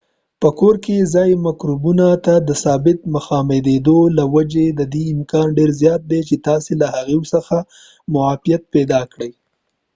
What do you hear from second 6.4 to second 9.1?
تاسې له هغوی څخه معافیت پیدا